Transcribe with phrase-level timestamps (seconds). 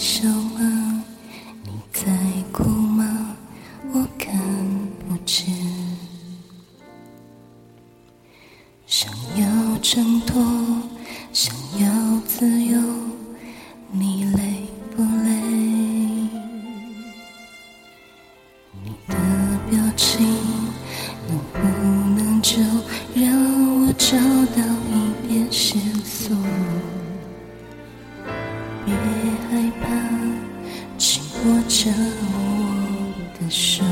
[0.00, 1.04] 笑吗？
[1.62, 2.06] 你在
[2.50, 3.36] 哭吗？
[3.92, 4.34] 我看
[5.06, 5.54] 不见。
[8.86, 10.42] 想要挣脱，
[11.34, 12.80] 想要自由，
[13.92, 14.62] 你累
[14.96, 15.30] 不累？
[18.82, 19.14] 你的
[19.70, 20.29] 表情
[32.02, 33.82] 我的手，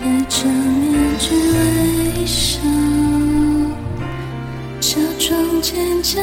[0.00, 2.60] 戴着面具微笑，
[4.80, 6.22] 假装坚强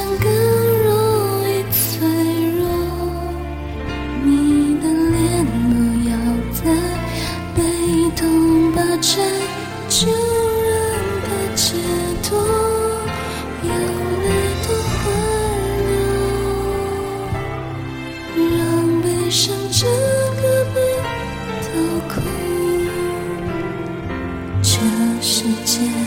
[25.23, 26.02] 世界。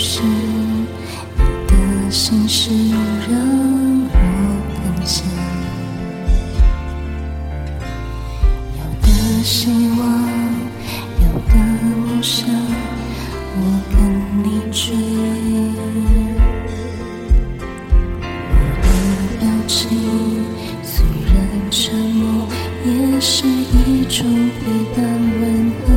[0.00, 1.74] 是，你的
[2.08, 2.70] 心事
[3.28, 3.36] 让
[4.06, 4.14] 我
[4.72, 5.26] 很想。
[8.78, 9.08] 有的
[9.42, 9.58] 希
[9.98, 10.00] 望，
[11.18, 12.46] 有的梦想，
[13.56, 13.58] 我
[13.90, 13.98] 跟
[14.44, 14.94] 你追。
[18.50, 18.86] 我的
[19.40, 19.76] 表情
[20.84, 20.94] 虽
[21.26, 21.36] 然
[21.72, 22.46] 沉默，
[22.86, 24.24] 也是一种
[24.60, 24.62] 陪
[24.94, 25.02] 伴
[25.40, 25.42] 问
[25.82, 25.87] 候。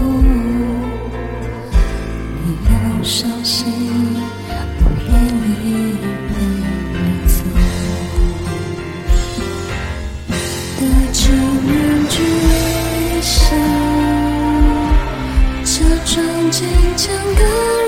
[16.52, 16.68] 坚
[16.98, 17.46] 强更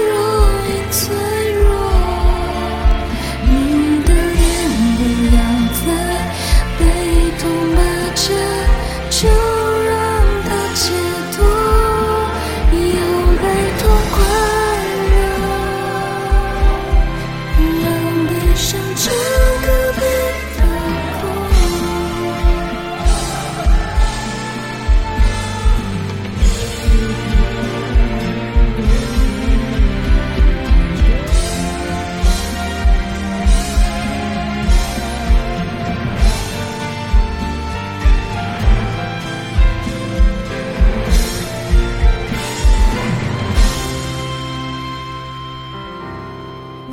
[0.08, 1.43] 容易脆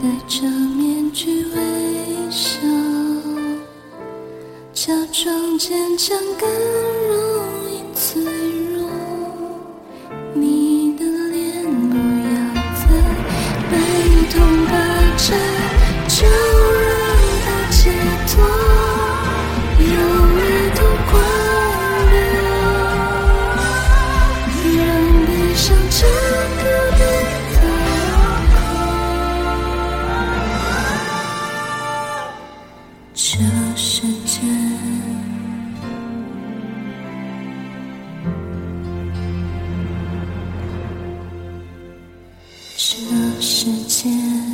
[0.02, 2.58] 戴着面具微笑，
[4.72, 6.16] 假装坚强
[33.22, 33.36] 这
[33.76, 34.40] 世界。
[42.78, 44.49] 这世界。